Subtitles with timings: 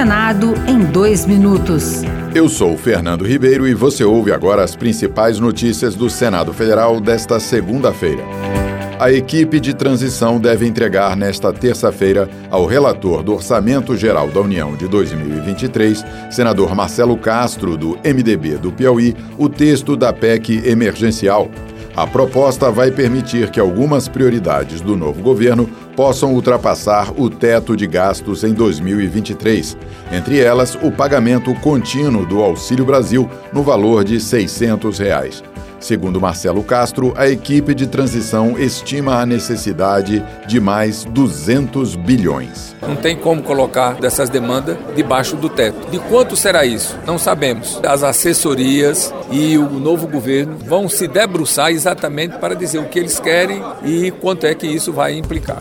[0.00, 2.00] Senado em dois minutos.
[2.34, 7.38] Eu sou Fernando Ribeiro e você ouve agora as principais notícias do Senado Federal desta
[7.38, 8.22] segunda-feira.
[8.98, 14.74] A equipe de transição deve entregar nesta terça-feira ao relator do Orçamento Geral da União
[14.74, 21.50] de 2023, senador Marcelo Castro, do MDB do Piauí, o texto da PEC emergencial
[21.96, 27.86] a proposta vai permitir que algumas prioridades do novo governo possam ultrapassar o teto de
[27.86, 29.76] gastos em 2023,
[30.12, 35.42] entre elas o pagamento contínuo do Auxílio Brasil no valor de 600 reais.
[35.80, 42.76] Segundo Marcelo Castro, a equipe de transição estima a necessidade de mais 200 bilhões.
[42.82, 45.90] Não tem como colocar dessas demandas debaixo do teto.
[45.90, 46.98] De quanto será isso?
[47.06, 47.80] Não sabemos.
[47.82, 53.18] As assessorias e o novo governo vão se debruçar exatamente para dizer o que eles
[53.18, 55.58] querem e quanto é que isso vai implicar.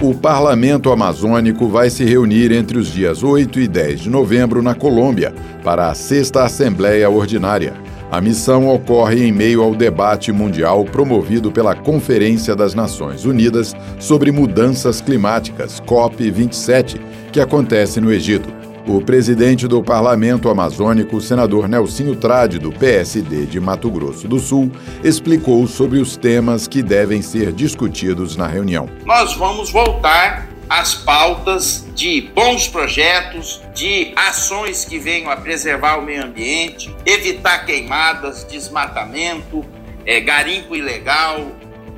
[0.00, 4.74] O Parlamento Amazônico vai se reunir entre os dias 8 e 10 de novembro na
[4.74, 7.72] Colômbia para a sexta Assembleia Ordinária.
[8.10, 14.30] A missão ocorre em meio ao debate mundial promovido pela Conferência das Nações Unidas sobre
[14.30, 17.00] Mudanças Climáticas, COP27,
[17.32, 18.48] que acontece no Egito.
[18.86, 24.70] O presidente do Parlamento Amazônico, senador Nelsinho Trade, do PSD de Mato Grosso do Sul,
[25.02, 28.86] explicou sobre os temas que devem ser discutidos na reunião.
[29.06, 36.02] Nós vamos voltar as pautas de bons projetos, de ações que venham a preservar o
[36.02, 39.64] meio ambiente, evitar queimadas, desmatamento,
[40.06, 41.52] é, garimpo ilegal,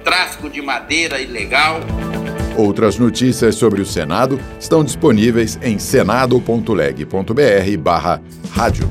[0.05, 1.81] tráfico de madeira ilegal.
[2.57, 8.89] Outras notícias sobre o Senado estão disponíveis em senado.leg.br barra rádio.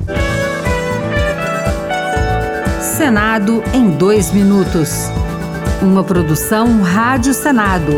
[2.80, 5.10] Senado em dois minutos.
[5.82, 7.92] Uma produção Rádio Senado.